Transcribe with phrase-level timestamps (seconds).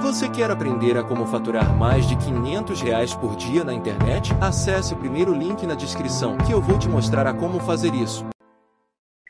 [0.00, 4.32] Você quer aprender a como faturar mais de 500 reais por dia na internet?
[4.40, 8.24] Acesse o primeiro link na descrição que eu vou te mostrar a como fazer isso.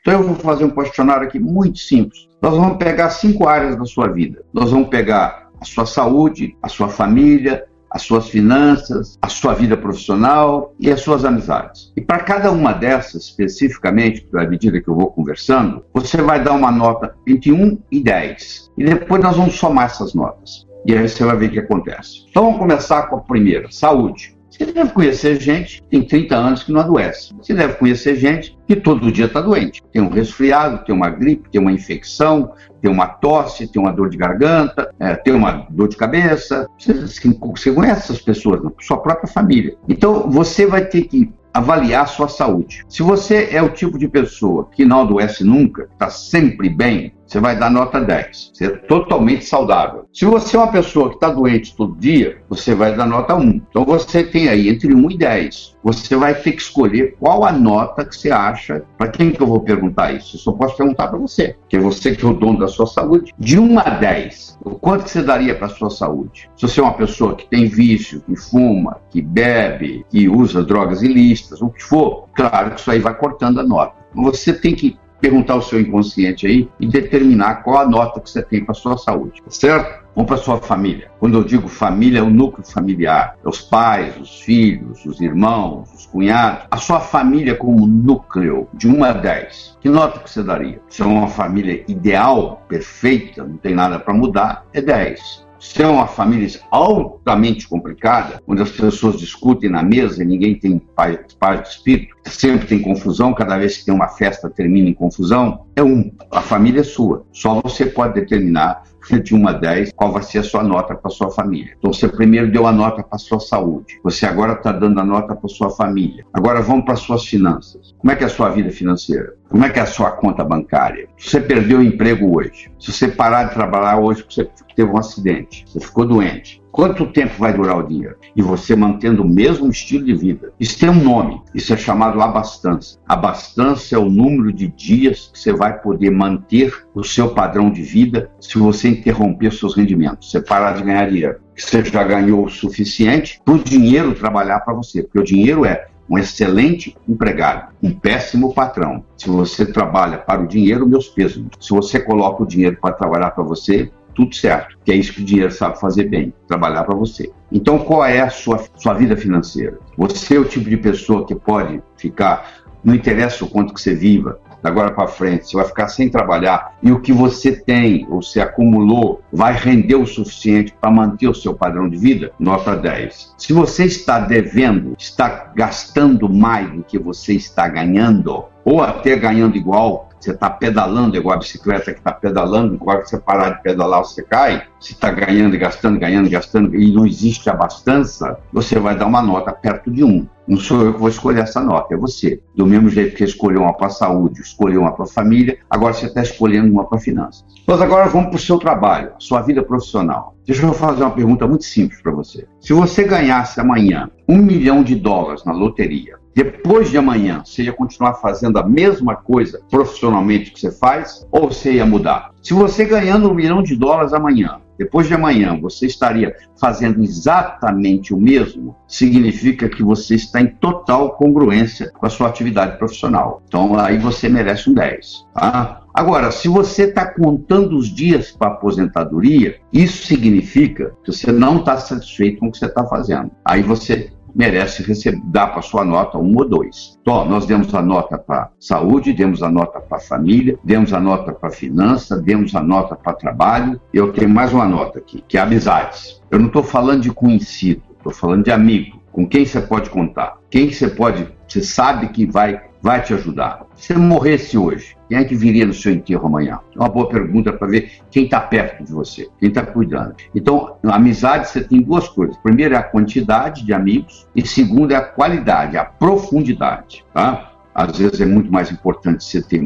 [0.01, 2.27] Então eu vou fazer um questionário aqui muito simples.
[2.41, 4.43] Nós vamos pegar cinco áreas da sua vida.
[4.53, 9.77] Nós vamos pegar a sua saúde, a sua família, as suas finanças, a sua vida
[9.77, 11.93] profissional e as suas amizades.
[11.95, 16.53] E para cada uma dessas, especificamente, à medida que eu vou conversando, você vai dar
[16.53, 18.71] uma nota entre 1 e 10.
[18.79, 20.65] E depois nós vamos somar essas notas.
[20.85, 22.25] E aí você vai ver o que acontece.
[22.29, 24.35] Então vamos começar com a primeira, saúde.
[24.53, 27.33] Você deve conhecer gente que tem 30 anos que não adoece.
[27.41, 29.81] Você deve conhecer gente que todo dia está doente.
[29.91, 34.09] Tem um resfriado, tem uma gripe, tem uma infecção, tem uma tosse, tem uma dor
[34.09, 36.67] de garganta, é, tem uma dor de cabeça.
[36.77, 39.75] Você, você conhece essas pessoas, sua própria família.
[39.89, 42.83] Então você vai ter que avaliar sua saúde.
[42.89, 47.39] Se você é o tipo de pessoa que não adoece nunca, está sempre bem, você
[47.39, 48.51] vai dar nota 10.
[48.53, 50.05] Você é totalmente saudável.
[50.13, 53.61] Se você é uma pessoa que está doente todo dia, você vai dar nota 1.
[53.69, 55.77] Então você tem aí entre 1 e 10.
[55.83, 58.83] Você vai ter que escolher qual a nota que você acha.
[58.97, 60.35] Para quem que eu vou perguntar isso?
[60.35, 62.85] Eu só posso perguntar para você, que é você que é o dono da sua
[62.85, 63.33] saúde.
[63.37, 66.49] De 1 a 10, o quanto que você daria para a sua saúde?
[66.55, 71.01] Se você é uma pessoa que tem vício, que fuma, que bebe, que usa drogas
[71.01, 74.03] ilícitas, o que for, claro que isso aí vai cortando a nota.
[74.15, 78.43] Você tem que perguntar ao seu inconsciente aí e determinar qual a nota que você
[78.43, 80.03] tem para sua saúde, certo?
[80.13, 81.09] Vamos para sua família.
[81.17, 83.35] Quando eu digo família, é o núcleo familiar.
[83.43, 86.67] É os pais, os filhos, os irmãos, os cunhados.
[86.69, 89.77] A sua família como núcleo, de 1 a 10.
[89.79, 90.81] Que nota que você daria?
[90.89, 95.87] Se é uma família ideal, perfeita, não tem nada para mudar, é 10 se é
[95.87, 101.17] uma família altamente complicada, onde as pessoas discutem na mesa e ninguém tem paz,
[101.61, 105.83] de espírito, sempre tem confusão, cada vez que tem uma festa termina em confusão, é
[105.83, 106.11] um.
[106.31, 107.25] A família é sua.
[107.31, 108.83] Só você pode determinar
[109.23, 111.73] de 1 a 10, qual vai ser a sua nota para sua família.
[111.77, 115.35] Então você primeiro deu a nota para sua saúde, você agora está dando a nota
[115.35, 116.25] para sua família.
[116.33, 117.93] Agora vamos para suas finanças.
[117.97, 119.33] Como é que é a sua vida financeira?
[119.49, 121.07] Como é que é a sua conta bancária?
[121.17, 124.89] Se você perdeu o emprego hoje, se você parar de trabalhar hoje porque você teve
[124.89, 128.15] um acidente, você ficou doente, Quanto tempo vai durar o dinheiro?
[128.35, 130.51] E você mantendo o mesmo estilo de vida.
[130.59, 132.97] Isso tem um nome, isso é chamado abastança.
[133.07, 137.83] Abastança é o número de dias que você vai poder manter o seu padrão de
[137.83, 141.39] vida se você interromper seus rendimentos, você parar de ganhar dinheiro.
[141.55, 145.85] Você já ganhou o suficiente para o dinheiro trabalhar para você, porque o dinheiro é
[146.09, 149.05] um excelente empregado, um péssimo patrão.
[149.15, 151.45] Se você trabalha para o dinheiro, meus pesos.
[151.59, 155.21] Se você coloca o dinheiro para trabalhar para você, tudo certo, que é isso que
[155.21, 157.31] o dinheiro sabe fazer bem, trabalhar para você.
[157.51, 159.79] Então, qual é a sua, sua vida financeira?
[159.97, 163.93] Você é o tipo de pessoa que pode ficar, não interessa o quanto que você
[163.93, 168.21] viva, agora para frente, você vai ficar sem trabalhar e o que você tem ou
[168.21, 172.31] se acumulou vai render o suficiente para manter o seu padrão de vida?
[172.39, 173.35] Nota 10.
[173.37, 179.57] Se você está devendo, está gastando mais do que você está ganhando, ou até ganhando
[179.57, 183.61] igual, você está pedalando igual a bicicleta que está pedalando, igual que você parar de
[183.61, 188.97] pedalar você cai, se está ganhando gastando, ganhando gastando, e não existe abastança, você vai
[188.97, 190.27] dar uma nota perto de um.
[190.47, 192.41] Não sou eu que vou escolher essa nota, é você.
[192.55, 196.21] Do mesmo jeito que escolheu uma para saúde, escolheu uma para família, agora você está
[196.21, 197.45] escolhendo uma para finanças.
[197.65, 200.35] Mas agora vamos para o seu trabalho, a sua vida profissional.
[200.45, 202.45] Deixa eu fazer uma pergunta muito simples para você.
[202.59, 207.73] Se você ganhasse amanhã um milhão de dólares na loteria, depois de amanhã, você ia
[207.73, 212.31] continuar fazendo a mesma coisa profissionalmente que você faz ou você ia mudar?
[212.41, 218.13] Se você ganhando um milhão de dólares amanhã, depois de amanhã você estaria fazendo exatamente
[218.13, 223.41] o mesmo, significa que você está em total congruência com a sua atividade profissional.
[223.47, 225.27] Então aí você merece um 10.
[225.33, 225.81] Tá?
[225.93, 231.77] Agora, se você está contando os dias para aposentadoria, isso significa que você não está
[231.77, 233.29] satisfeito com o que você está fazendo.
[233.45, 236.97] Aí você merece receber, dar para sua nota um ou dois.
[237.01, 241.31] Então, nós demos a nota para saúde, demos a nota para família, demos a nota
[241.31, 243.79] para finança, demos a nota para trabalho.
[243.93, 246.21] Eu tenho mais uma nota aqui, que é amizades.
[246.31, 249.01] Eu não estou falando de conhecido, estou falando de amigo.
[249.11, 250.37] Com quem você pode contar?
[250.49, 253.65] Quem você pode, você sabe que vai vai te ajudar.
[253.75, 256.59] Se você morresse hoje, quem é que viria no seu enterro amanhã?
[256.75, 260.15] É uma boa pergunta para ver quem está perto de você, quem está cuidando.
[260.35, 262.35] Então, amizade você tem duas coisas.
[262.37, 267.05] Primeiro é a quantidade de amigos e segundo é a qualidade, a profundidade.
[267.13, 267.53] Tá?
[267.73, 269.63] Às vezes é muito mais importante você ter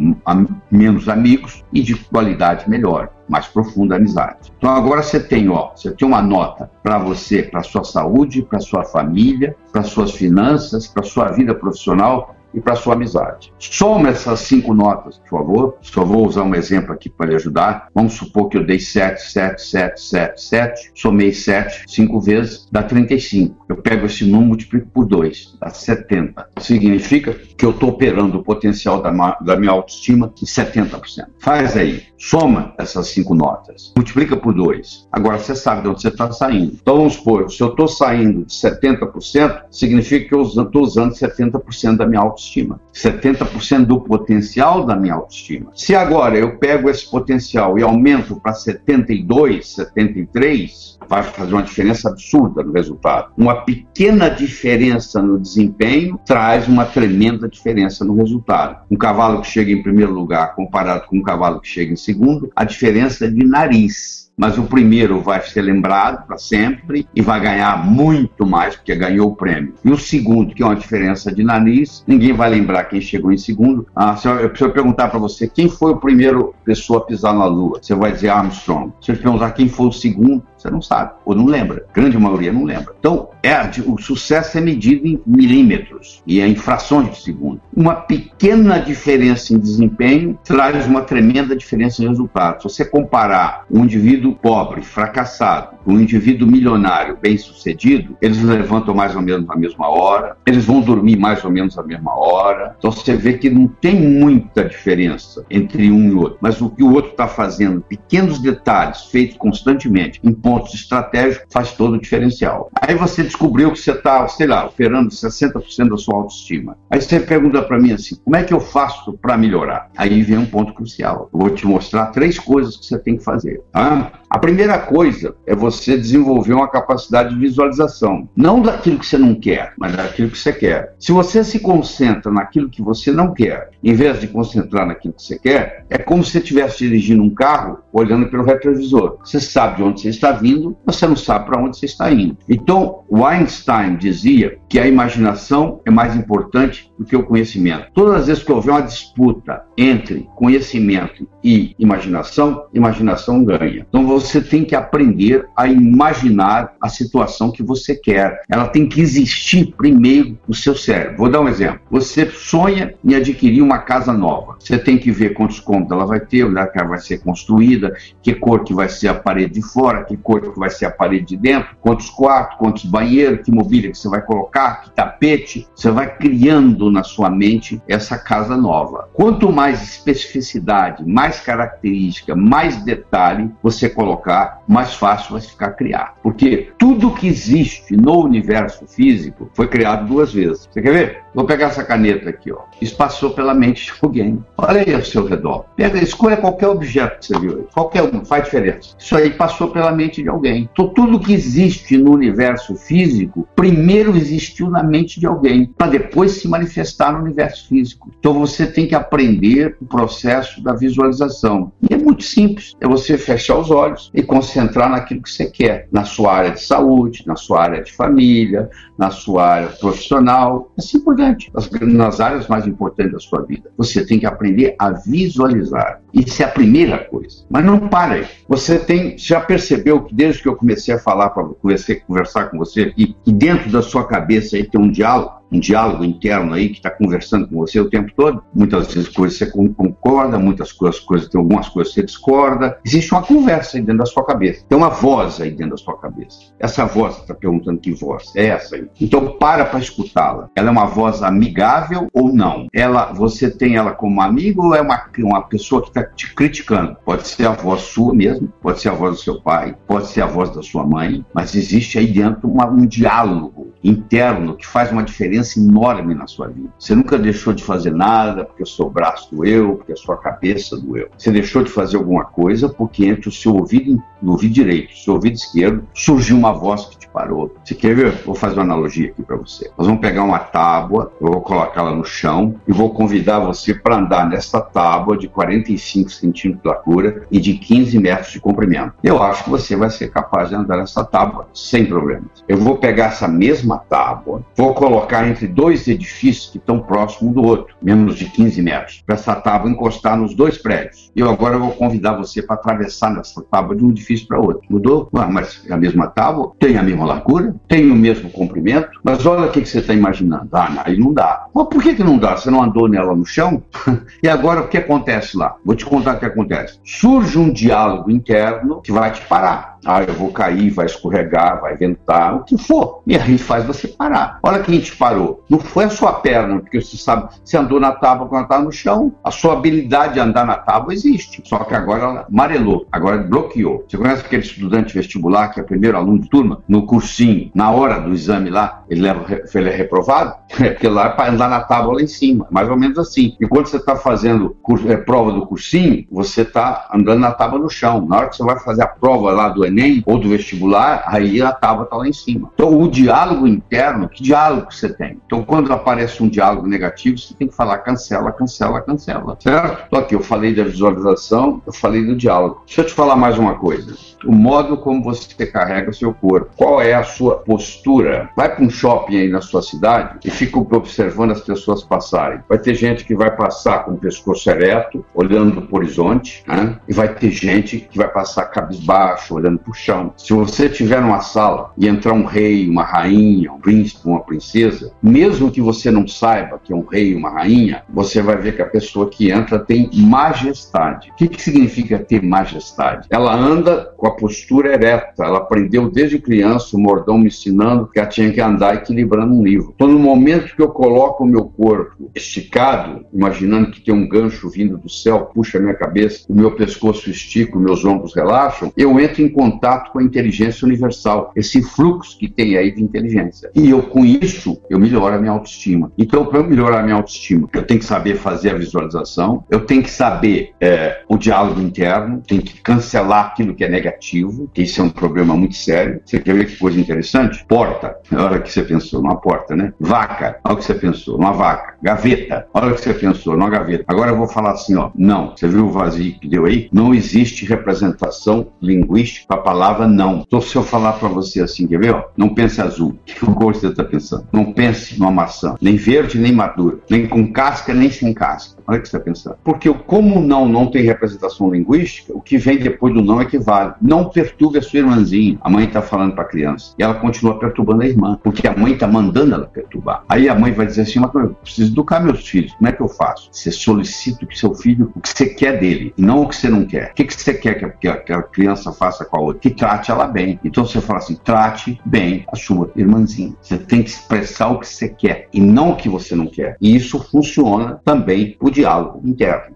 [0.72, 4.54] menos amigos e de qualidade melhor, mais profunda amizade.
[4.58, 8.60] Então agora você tem, ó, você tem uma nota para você, para sua saúde, para
[8.60, 13.54] sua família, para suas finanças, para sua vida profissional e para sua amizade.
[13.60, 15.78] Soma essas cinco notas, por favor.
[15.82, 17.88] Só vou usar um exemplo aqui para lhe ajudar.
[17.94, 22.84] Vamos supor que eu dei 7, 7, 7, 7, 7, somei 7 cinco vezes, dá
[22.84, 23.66] 35.
[23.68, 26.50] Eu pego esse número e multiplico por 2, dá 70.
[26.60, 29.12] Significa que eu estou operando o potencial da,
[29.42, 31.26] da minha autoestima em 70%.
[31.40, 35.08] Faz aí, soma essas cinco notas, multiplica por 2.
[35.12, 36.74] Agora você sabe de onde você está saindo.
[36.82, 41.98] Então vamos supor, se eu estou saindo de 70%, significa que eu estou usando 70%
[41.98, 42.80] da minha autoestima.
[42.94, 45.72] 70% do potencial da minha autoestima.
[45.76, 52.10] Se agora eu pego esse potencial e aumento para 72, 73, vai fazer uma diferença
[52.10, 53.32] absurda no resultado.
[53.38, 58.84] Uma pequena diferença no desempenho traz uma tremenda diferença no resultado.
[58.90, 62.50] Um cavalo que chega em primeiro lugar comparado com um cavalo que chega em segundo,
[62.56, 67.84] a diferença de nariz mas o primeiro vai ser lembrado para sempre e vai ganhar
[67.84, 69.74] muito mais porque ganhou o prêmio.
[69.84, 73.38] E o segundo, que é uma diferença de nariz, ninguém vai lembrar quem chegou em
[73.38, 73.88] segundo.
[73.96, 77.46] Ah, se eu, preciso perguntar para você quem foi o primeiro pessoa a pisar na
[77.46, 78.94] Lua, você vai dizer Armstrong.
[79.02, 81.86] Se eu perguntar quem foi o segundo, você não sabe, ou não lembra.
[81.90, 82.94] A grande maioria não lembra.
[83.00, 83.56] Então, é,
[83.86, 87.62] o sucesso é medido em milímetros e em frações de segundo.
[87.76, 92.62] Uma pequena diferença em desempenho traz uma tremenda diferença em resultado.
[92.62, 99.22] Se você comparar um indivíduo pobre, fracassado, um indivíduo milionário, bem-sucedido, eles levantam mais ou
[99.22, 102.76] menos na mesma hora, eles vão dormir mais ou menos na mesma hora.
[102.78, 106.38] Então você vê que não tem muita diferença entre um e outro.
[106.42, 111.72] Mas o que o outro está fazendo, pequenos detalhes feitos constantemente em pontos estratégicos, faz
[111.72, 112.70] todo o diferencial.
[112.82, 116.78] Aí você descobriu que você está, sei lá, operando 60% da sua autoestima.
[116.90, 119.90] Aí você pergunta para mim assim: como é que eu faço para melhorar?
[119.96, 121.30] Aí vem um ponto crucial.
[121.34, 123.62] Eu vou te mostrar três coisas que você tem que fazer.
[123.72, 124.12] Tá?
[124.30, 128.28] A primeira coisa é você desenvolver uma capacidade de visualização.
[128.36, 130.96] Não daquilo que você não quer, mas daquilo que você quer.
[131.00, 135.24] Se você se concentra naquilo que você não quer, em vez de concentrar naquilo que
[135.24, 139.18] você quer, é como se você estivesse dirigindo um carro olhando pelo retrovisor.
[139.24, 142.12] Você sabe de onde você está vindo, mas você não sabe para onde você está
[142.12, 142.38] indo.
[142.48, 147.88] Então, Einstein dizia que a imaginação é mais importante do que o conhecimento.
[147.94, 153.86] Todas as vezes que houver uma disputa entre conhecimento e imaginação, imaginação ganha.
[153.88, 158.42] Então você tem que aprender a imaginar a situação que você quer.
[158.50, 161.18] Ela tem que existir primeiro no seu cérebro.
[161.18, 161.80] Vou dar um exemplo.
[161.90, 164.58] Você sonha em adquirir uma casa nova.
[164.60, 168.34] Você tem que ver quantos cômodos ela vai ter, onde ela vai ser construída, que
[168.34, 171.28] cor que vai ser a parede de fora, que cor que vai ser a parede
[171.28, 175.68] de dentro, quantos quartos, quantos banheiros, que mobília que você vai colocar, que tapete.
[175.76, 179.10] Você vai criando na sua mente essa casa nova.
[179.14, 186.16] Quanto mais especificidade, mais característica, mais detalhe você colocar, mais fácil vai ficar criar.
[186.24, 190.68] Porque tudo que existe no universo físico foi criado duas vezes.
[190.72, 191.27] Você quer ver?
[191.38, 192.62] Vou pegar essa caneta aqui, ó.
[192.82, 194.44] Isso passou pela mente de alguém.
[194.58, 195.66] Olha aí ao seu redor.
[195.76, 197.68] Pega, escolha qualquer objeto que você viu aí.
[197.76, 198.96] Qualquer um, faz diferença.
[198.98, 200.68] Isso aí passou pela mente de alguém.
[200.74, 206.32] Então, tudo que existe no universo físico, primeiro existiu na mente de alguém, para depois
[206.32, 208.12] se manifestar no universo físico.
[208.18, 211.72] Então, você tem que aprender o processo da visualização.
[211.88, 212.76] E é muito simples.
[212.82, 215.88] É você fechar os olhos e concentrar naquilo que você quer.
[215.92, 221.00] Na sua área de saúde, na sua área de família, na sua área profissional, assim
[221.00, 221.52] por diante importante,
[221.82, 223.70] nas áreas mais importantes da sua vida.
[223.78, 226.02] Você tem que aprender a visualizar.
[226.14, 227.46] Isso é a primeira coisa.
[227.50, 228.26] Mas não pare.
[228.48, 232.58] Você tem, já percebeu que desde que eu comecei a falar para você, conversar com
[232.58, 235.38] você aqui, que dentro da sua cabeça aí tem um diálogo?
[235.52, 238.44] Um diálogo interno aí que está conversando com você o tempo todo.
[238.54, 242.78] Muitas vezes coisas você concorda, muitas coisas, coisas, tem algumas coisas você discorda.
[242.86, 244.66] Existe uma conversa aí dentro da sua cabeça.
[244.68, 246.38] Tem uma voz aí dentro da sua cabeça.
[246.60, 248.88] Essa voz está perguntando que voz é essa aí.
[249.00, 250.50] Então para para escutá-la.
[250.56, 252.68] Ela é uma voz amigável ou não?
[252.74, 256.98] Ela, você tem ela como amigo ou é uma, uma pessoa que está te criticando?
[257.06, 260.22] Pode ser a voz sua mesmo, pode ser a voz do seu pai, pode ser
[260.22, 264.92] a voz da sua mãe, mas existe aí dentro uma, um diálogo interno que faz
[264.92, 266.70] uma diferença enorme na sua vida.
[266.78, 270.78] Você nunca deixou de fazer nada porque o seu braço doeu, porque a sua cabeça
[270.78, 271.08] doeu.
[271.18, 274.98] Você deixou de fazer alguma coisa porque entre o seu ouvido, no ouvido direito o
[274.98, 277.56] seu ouvido esquerdo surgiu uma voz que te parou.
[277.64, 278.22] Você quer ver?
[278.26, 279.70] Vou fazer uma analogia aqui para você.
[279.78, 283.98] Nós vamos pegar uma tábua, eu vou colocá-la no chão e vou convidar você para
[283.98, 288.94] andar nessa tábua de 45 centímetros de largura e de 15 metros de comprimento.
[289.04, 292.28] Eu acho que você vai ser capaz de andar nessa tábua sem problemas.
[292.48, 297.34] Eu vou pegar essa mesma mesma tábua, vou colocar entre dois edifícios que estão próximos
[297.34, 301.12] do outro, menos de 15 metros, para essa tábua encostar nos dois prédios.
[301.14, 304.62] Eu agora vou convidar você para atravessar nessa tábua de um edifício para outro.
[304.70, 305.10] Mudou?
[305.14, 309.26] Ué, mas é a mesma tábua, tem a mesma largura, tem o mesmo comprimento, mas
[309.26, 310.48] olha o que, que você está imaginando.
[310.54, 311.48] Ah, aí não dá.
[311.54, 312.38] Mas por que, que não dá?
[312.38, 313.62] Você não andou nela no chão?
[314.24, 315.56] e agora o que acontece lá?
[315.66, 316.80] Vou te contar o que acontece.
[316.86, 319.77] Surge um diálogo interno que vai te parar.
[319.86, 323.02] Ah, eu vou cair, vai escorregar, vai ventar, o que for.
[323.06, 324.40] E aí faz você parar.
[324.44, 325.44] Olha quem te parou.
[325.50, 328.72] Não foi a sua perna, porque você sabe, você andou na tábua quando estava no
[328.72, 329.14] chão.
[329.24, 331.42] A sua habilidade de andar na tábua existe.
[331.46, 333.86] Só que agora ela amarelou, agora bloqueou.
[333.88, 338.00] Você conhece aquele estudante vestibular que é primeiro aluno de turma, no cursinho, na hora
[338.00, 340.36] do exame lá, ele, leva, ele é reprovado?
[340.68, 343.36] É porque lá é para andar na tábua lá em cima, mais ou menos assim.
[343.40, 347.60] E quando você está fazendo curso, é, prova do cursinho, você está andando na tábua
[347.60, 348.06] no chão.
[348.06, 351.42] Na hora que você vai fazer a prova lá do Enem ou do vestibular, aí
[351.42, 352.50] a tábua está lá em cima.
[352.54, 355.22] Então, o diálogo interno, que diálogo você tem?
[355.26, 359.38] Então, quando aparece um diálogo negativo, você tem que falar cancela, cancela, cancela.
[359.40, 359.84] Certo?
[359.88, 362.64] Então, aqui eu falei da visualização, eu falei do diálogo.
[362.66, 363.96] Deixa eu te falar mais uma coisa.
[364.26, 366.52] O modo como você carrega o seu corpo.
[366.56, 368.30] Qual é a sua postura?
[368.36, 372.40] Vai para um shopping aí na sua cidade e fica observando as pessoas passarem.
[372.48, 376.80] Vai ter gente que vai passar com o pescoço ereto, olhando para o horizonte, né?
[376.88, 380.14] e vai ter gente que vai passar cabisbaixo, olhando para o chão.
[380.18, 384.92] Se você estiver numa sala e entrar um rei, uma rainha, um príncipe, uma princesa,
[385.02, 388.62] mesmo que você não saiba que é um rei, uma rainha, você vai ver que
[388.62, 391.10] a pessoa que entra tem majestade.
[391.12, 393.08] O que, que significa ter majestade?
[393.10, 398.00] Ela anda com a postura ereta, ela aprendeu desde criança, o mordão me ensinando que
[398.00, 399.74] ela tinha que andar equilibrando um livro.
[399.76, 404.50] Então, no momento que eu coloco o meu corpo esticado, imaginando que tem um gancho
[404.50, 409.00] vindo do céu, puxa a minha cabeça, o meu pescoço estica, meus ombros relaxam, eu
[409.00, 413.50] entro em contato com a inteligência universal, esse fluxo que tem aí de inteligência.
[413.56, 415.92] E eu, com isso, eu melhoro a minha autoestima.
[415.98, 419.62] Então, para eu melhorar a minha autoestima, eu tenho que saber fazer a visualização, eu
[419.62, 424.64] tenho que saber é, o diálogo interno, tenho que cancelar aquilo que é negativo, que
[424.64, 426.02] isso é um problema muito sério.
[426.06, 427.44] Você quer ver que coisa interessante?
[427.48, 429.74] Porta, na hora que você pensou numa porta, né?
[429.80, 431.76] Vaca, olha o que você pensou, numa vaca.
[431.82, 433.86] Gaveta, olha o que você pensou, numa gaveta.
[433.88, 435.36] Agora eu vou falar assim, ó, não.
[435.36, 436.70] Você viu o vazio que deu aí?
[436.72, 440.24] Não existe representação linguística para a palavra não.
[440.26, 442.06] Então se eu falar para você assim, quer ver, ó?
[442.16, 442.98] Não pense azul.
[443.06, 444.28] Que cor você está pensando?
[444.32, 448.58] Não pense numa maçã, nem verde, nem madura, nem com casca, nem sem casca.
[448.68, 449.38] Olha o que você está pensando.
[449.44, 453.26] Porque como o não não tem representação linguística, o que vem depois do não é
[453.26, 453.74] que vale.
[453.82, 455.38] Não perturbe a sua irmãzinha.
[455.42, 456.74] A mãe está falando para a criança.
[456.78, 458.20] E ela continua perturbando a irmã.
[458.22, 460.04] Porque a mãe está mandando ela perturbar.
[460.10, 462.54] Aí a mãe vai dizer assim: mas eu preciso educar meus filhos.
[462.54, 463.30] Como é que eu faço?
[463.32, 466.50] Você solicita que seu filho o que você quer dele, e não o que você
[466.50, 466.92] não quer.
[466.92, 469.42] O que, que você quer que a, que a criança faça com a outra?
[469.42, 470.40] Que trate ela bem.
[470.44, 473.36] Então você fala assim: trate bem a sua irmãzinha.
[473.42, 476.58] Você tem que expressar o que você quer e não o que você não quer.
[476.62, 479.56] E isso funciona também o diálogo interno.